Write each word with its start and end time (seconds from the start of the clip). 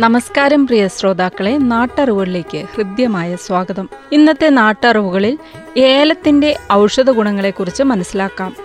നമസ്കാരം 0.00 0.66
പ്രിയ 0.66 0.88
ശ്രോതാക്കളെ. 0.88 1.56
നാട്ടറിവുകളിലേക്ക് 1.56 2.58
ഹൃദ്യമായ 2.58 3.36
സ്വാഗതം. 3.36 3.88
ഇന്നത്തെ 4.12 4.48
നാട്ടറിവുകളിൽ 4.48 5.38
ഏലത്തിന്റെ 5.76 6.56
ഔഷധ 6.72 7.10
ഗുണങ്ങളെക്കുറിച്ച് 7.10 7.82
മനസ്സിലാക്കാം. 7.82 8.56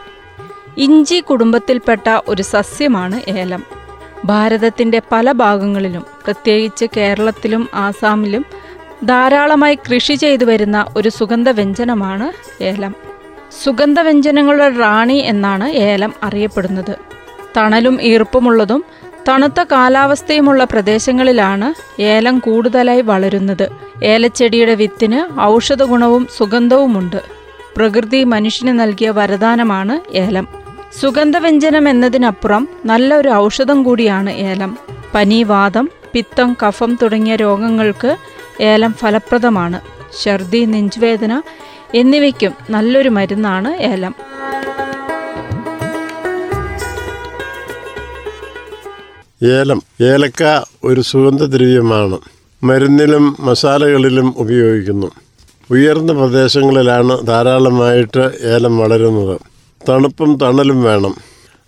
ഇഞ്ചി 0.78 1.20
കുടുംബത്തിൽപ്പെട്ട 1.20 2.20
ഒരു 2.28 2.42
സസ്യമാണ് 2.42 3.22
ഏലം. 3.28 3.64
ഭാരതത്തിന്റെ 4.26 5.02
പല 5.12 5.32
ഭാഗങ്ങളിലും 5.32 6.06
പ്രത്യേകിച്ച് 6.26 6.86
കേരളത്തിലും 6.98 7.70
ആസാമിലും 7.74 8.46
ധാരാളമായി 9.06 9.76
കൃഷി 9.76 10.14
ചെയ്തു 10.14 10.46
വരുന്ന 10.46 10.86
ഒരു 10.98 11.10
സുഗന്ധവ്യഞ്ജനമാണ് 11.10 12.64
ഏലം. 12.64 12.96
സുഗന്ധവ്യഞ്ജനങ്ങളുടെ 13.64 14.70
റാണി 14.70 15.14
എന്നാണ് 15.14 15.68
ഏലം 15.68 16.14
അറിയപ്പെടുന്നത്. 16.24 16.96
തണലും 17.58 18.02
ഈർപ്പമുള്ളതും 18.02 18.86
തണുത്ത 19.28 19.64
കാലാവസ്ഥയുമുള്ള 19.64 20.64
പ്രദേശങ്ങളിലാണ് 20.64 22.02
ഏലം 22.02 22.40
കൂടുതലായി 22.40 23.02
വളരുന്നത്. 23.02 23.70
ഏലച്ചെടിയുടെ 24.04 24.76
വിത്തിന് 24.76 25.40
ഔഷധ 25.40 25.84
ഗുണവും 25.84 26.28
സുഗന്ധവുമുണ്ട്. 26.38 27.22
പ്രകൃതി 27.78 28.24
മനുഷ്യന് 28.24 28.80
നൽകിയ 28.80 29.10
വരദാനമാണ് 29.10 30.16
ഏലം. 30.16 30.48
സുഗന്ധവ്യഞ്ജനം 31.02 31.90
എന്നതിനപ്പുറം 31.90 32.68
നല്ലൊരു 32.86 33.30
ഔഷധം 33.30 33.84
കൂടിയാണ് 33.84 34.30
ഏലം. 34.30 34.78
പനി 35.14 35.44
വാദം 35.44 35.90
പിത്തം 36.14 36.58
കഫം 36.68 36.98
തുടങ്ങിയ 37.02 37.36
രോഗങ്ങൾക്ക് 37.36 38.18
ഏലം 38.62 38.94
ഫലപ്രദമാണ്. 38.94 39.82
ഛർദി 40.24 40.66
നെഞ്ചുവേദന 40.66 41.42
എന്നിവയ്ക്കും 41.96 42.54
നല്ലൊരു 42.70 43.10
മരുന്നാണ് 43.10 43.76
ഏലം. 43.82 44.16
ഏലം. 49.46 49.82
ഏലക്ക 50.02 50.66
ഒരു 50.84 51.02
സുഗന്ധദ്രവ്യമാണ് 51.02 52.18
മരുന്നിലും 52.64 53.38
മസാലകളിലും 53.40 54.34
ഉപയോഗിക്കുന്നു. 54.38 55.12
ഉയർന്ന 55.72 56.14
പ്രദേശങ്ങളിലാണ് 56.14 57.28
ധാരാളമായിട്ട് 57.28 58.32
ഏലം 58.42 58.78
വളരുന്നത്. 58.78 59.40
തണുപ്പും 59.90 60.38
തണലും 60.38 60.84
വേണം. 60.84 61.16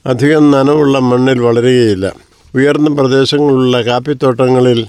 അധികം 0.05 0.52
നനവുള്ള 0.52 1.00
മണ്ണിൽ 1.00 1.39
വളരുകയില്ല. 1.39 2.14
ഉയർന്ന 2.55 2.89
പ്രദേശങ്ങളിലുള്ള 2.89 3.81
കാപ്പിത്തോട്ടങ്ങളിൽ 3.81 4.88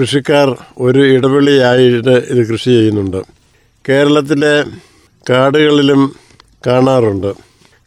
കൃഷിക്കാർ 0.00 0.56
ഒരു 0.78 1.00
ഇടവെളിയായിട്ട് 1.00 2.08
ഇത് 2.08 2.52
കൃഷി 2.52 2.64
ചെയ്യുന്നുണ്ട്. 2.64 3.22
കേരളത്തിലെ 3.88 4.64
കാടുകളിലും 5.30 6.16
കാണാറുണ്ട്. 6.66 7.34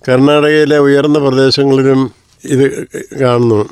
കർണാടകയിലെ 0.09 0.79
ഉയർന്ന 0.79 1.19
പ്രദേശങ്ങളിലും 1.19 2.11
ഇത് 2.45 2.87
കാണുന്നു. 3.21 3.69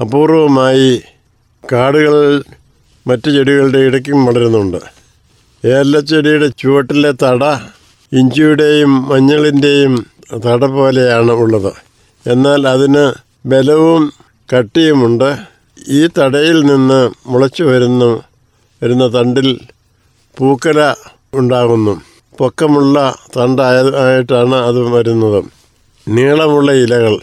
അപൂർവമായി 0.00 1.02
കാടുകളിൽ 1.72 2.44
മറ്റു 3.06 3.30
ചെടികളുടെ 3.30 3.78
ഇടയ്ക്കും 3.78 4.26
വളരുന്നുണ്ട്. 4.26 4.76
ഏലച്ചെടിയുടെ 5.64 6.48
ചുവട്ടിലെ 6.58 7.12
തട 7.12 7.44
ഇഞ്ചിയുടെയും 8.12 9.08
മഞ്ഞളിന്റെയും 9.08 10.06
തട 10.46 10.64
പോലെയാണ് 10.64 11.32
ഉള്ളത്. 11.32 11.72
എന്നാൽ 12.26 12.68
അതിന് 12.68 13.12
ബലവും 13.48 14.12
കട്ടിയുമുണ്ട്. 14.56 15.36
ഈ 15.88 16.08
തടയിൽ 16.18 16.60
നിന്ന് 16.60 17.10
മുളച്ചു 17.26 17.64
വരുന്ന 17.64 18.04
വരുന്ന 18.82 19.06
തണ്ടിൽ 19.06 19.60
പൂക്കല 20.38 20.94
ഉണ്ടാകുന്നു. 21.34 22.00
പൊക്കമുള്ള 22.38 23.16
തണ്ടായതായിട്ടാണ് 23.36 24.54
അത് 24.54 24.80
വരുന്നത്. 24.80 25.44
നീളമുള്ള 26.08 26.72
ഇലകൾ. 26.72 27.18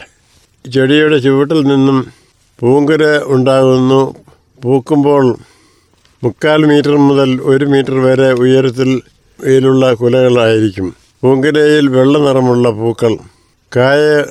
ചെടിയുടെ 0.72 1.18
ചുവട്ടിൽ 1.18 1.60
നിന്നും 1.62 2.23
പൂങ്കുര 2.60 3.20
ഉണ്ടാകുന്നു. 3.24 4.14
പൂക്കുമ്പോൾ 4.62 5.36
മുക്കാൽ 6.24 6.64
മീറ്റർ 6.64 6.96
മുതൽ 6.96 7.40
ഒരു 7.42 7.64
മീറ്റർ 7.64 7.94
വരെ 7.94 8.32
ഉയരത്തിൽ 8.32 9.02
ഇതിലുള്ള 9.44 9.94
കുലകളായിരിക്കും. 9.94 10.94
പൂങ്കുരയിൽ 11.22 11.88
വെള്ള 11.88 12.18
നിറമുള്ള 12.18 12.70
പൂക്കൾ. 12.70 13.16
കായ 13.76 14.24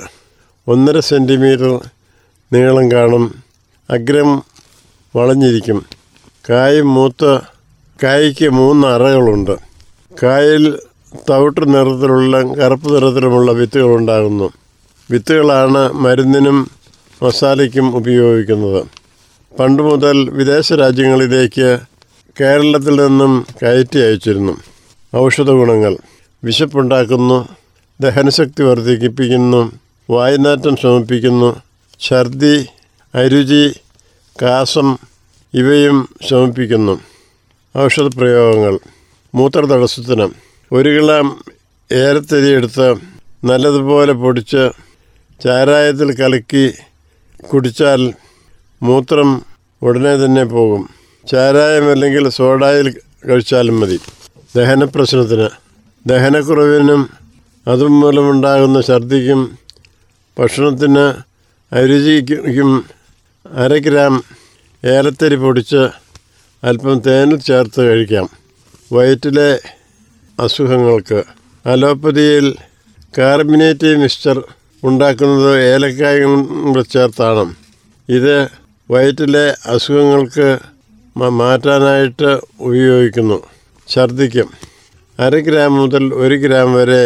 ഒന്നര 0.68 1.00
സെന്റിമീറ്റർ 1.00 1.82
നീളം 2.54 2.92
കാണും. 2.92 3.36
അഗ്രം 3.90 4.44
വളഞ്ഞിരിക്കും. 5.16 5.86
കായ് 6.50 6.82
മൂത്ത് 6.82 7.40
കായ്ക്ക് 8.04 8.50
മൂന്ന് 8.50 8.88
അറകളുണ്ട്. 8.88 9.58
കായിൽ 10.24 10.78
തവിട്ട് 11.30 11.74
നിറത്തിലുള്ള 11.74 12.42
കറുപ്പ് 12.42 12.96
നിറത്തിലുമുള്ള 12.96 13.52
വിത്തുകളുണ്ടാകുന്നു 13.52 14.52
വിത്തുകളാണ് 15.12 15.94
മരുന്നിനും 15.94 16.83
മസാലയ്ക്കും 17.24 17.96
ഉപയോഗിക്കുന്നത്. 17.96 18.86
പണ്ട് 19.60 19.84
മുതൽ 19.84 20.30
വിദേശ 20.30 20.74
രാജ്യങ്ങളിലേക്ക് 20.74 21.80
കേരളത്തിൽ 22.42 23.06
നിന്നും 23.06 23.46
കയറ്റി 23.64 23.98
അയച്ചിരുന്നു. 23.98 24.58
ഔഷധ 25.16 25.50
ഗുണങ്ങൾ. 25.50 25.98
വിശപ്പുണ്ടാക്കുന്നു. 26.44 27.48
ദഹനശക്തി 28.02 28.64
വർദ്ധിപ്പിക്കുന്നു. 28.64 29.72
വായുനാറ്റം 30.10 30.76
ശമിപ്പിക്കുന്നു. 30.76 31.62
ഛർദി 32.00 32.66
അരുചി 33.16 33.74
കാസം 34.42 34.98
ഇവയും 35.54 36.10
ശമിപ്പിക്കുന്നു. 36.30 37.00
ഔഷധ 37.78 38.18
പ്രയോഗങ്ങൾ. 38.18 38.80
മൂത്രതടസ്സത്തിന് 39.36 40.30
ഒരു 40.72 40.90
കിളം 40.90 41.44
ഏലത്തരി 41.92 42.50
എടുത്ത് 42.50 42.96
നല്ലതുപോലെ 43.44 44.14
പൊടിച്ച് 44.14 44.72
ചാരായത്തിൽ 45.44 46.16
കലക്കി 46.16 46.74
കുടിച്ചാൽ 47.52 48.14
മൂത്രം 48.82 49.30
ഉടനെ 49.82 50.16
തന്നെ 50.16 50.44
പോകും. 50.44 50.90
ചാരായം 51.32 51.92
അല്ലെങ്കിൽ 51.92 52.30
സോഡായിൽ 52.30 52.88
കഴിച്ചാലും 53.30 53.80
മതി. 53.80 54.00
ദഹന 54.56 54.84
പ്രശ്നത്തിന് 54.84 55.50
ദഹനക്കുറവിനും 56.06 57.10
അതുമൂലമുണ്ടാകുന്ന 57.68 58.82
ഛർദിക്കും 58.82 59.58
ഭക്ഷണത്തിന് 60.40 61.06
അരുചിക്കും 61.76 62.86
അര 63.46 63.74
ഗ്രാം 63.78 64.24
ഏലത്തരി 64.86 65.36
പൊടിച്ച് 65.36 65.84
അല്പം 66.64 67.00
തേനിൽ 67.00 67.40
ചേർത്ത് 67.40 67.82
കഴിക്കാം. 67.82 68.30
വയറ്റിലെ 68.94 69.62
അസുഖങ്ങൾക്ക്. 70.40 71.24
അലോപ്പതിയിൽ 71.66 72.56
കാർബിനേറ്റ് 73.18 73.96
മിക്സ്ചർ 73.98 74.44
ഉണ്ടാക്കുന്നത് 74.88 75.52
ഏലക്കായ 75.74 76.18
ചേർത്താണ്. 76.94 77.44
ഇത് 78.10 78.36
വയറ്റിലെ 78.90 79.46
അസുഖങ്ങൾക്ക് 79.74 80.48
മാറ്റാനായിട്ട് 81.40 82.32
ഉപയോഗിക്കുന്നു. 82.68 83.38
ഛർദിക്കും 83.88 84.50
അര 85.20 85.36
ഗ്രാം 85.48 85.72
മുതൽ 85.80 86.04
ഒരു 86.24 86.36
ഗ്രാം 86.44 86.70
വരെ 86.78 87.04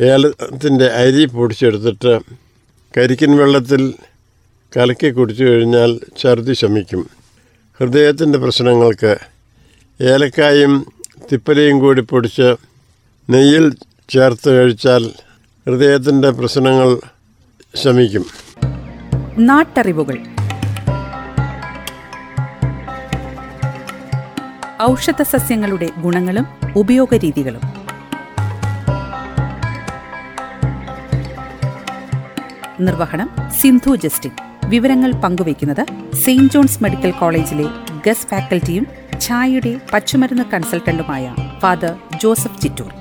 ഏലത്തിന്റെ 0.00 0.86
അരി 1.02 1.24
പൊടിച്ചെടുത്തിട്ട് 1.36 2.12
കരിക്കിൻ 2.94 3.32
വെള്ളത്തിൽ 3.40 3.82
കലക്കി 4.72 5.08
കുടിച്ചു 5.10 5.44
കഴിഞ്ഞാൽ 5.44 5.90
ഛർദി 6.20 6.54
ശമിക്കും. 6.60 7.02
ഹൃദയത്തിന്റെ 7.80 8.38
പ്രശ്നങ്ങൾക്ക് 8.44 9.12
ഏലക്കായും 10.00 10.72
തിപ്പലയും 11.30 11.76
കൂടി 11.84 12.02
പൊടിച്ച് 12.10 12.48
നെയ്യിൽ 13.28 13.66
ചേർത്ത് 14.08 14.48
കഴിച്ചാൽ 14.58 15.02
ഹൃദയത്തിന്റെ 15.66 16.30
പ്രശ്നങ്ങൾ 16.30 17.00
ശമിക്കും. 17.74 18.24
നാട്ടറിവുകൾ. 19.38 20.18
ഔഷധ 24.82 25.22
സസ്യങ്ങളുടെ 25.22 25.90
ഗുണങ്ങളും 25.98 26.46
ഉപയോഗരീതികളും. 26.76 27.60
നിർവഹണം 32.80 33.30
സിന്ധു 33.60 33.96
ജസ്റ്റിൻ. 33.96 34.30
വിവരങ്ങൾ 34.64 35.12
പങ്കുവയ്ക്കുന്നത് 35.12 36.14
സെയിന്റ് 36.14 36.52
ജോൺസ് 36.52 36.82
മെഡിക്കൽ 36.82 37.10
കോളേജിലെ 37.10 37.64
ഗസ് 38.06 38.26
ഫാക്കൽറ്റിയും 38.26 38.86
ഛായയുടെ 39.20 39.80
പച്ചുമരുന്ന് 39.92 40.42
കൺസൾട്ടന്റുമായ 40.42 41.34
ഫാദർ 41.58 41.94
ജോസഫ് 42.22 42.60
ചിറ്റൂർ. 42.60 42.99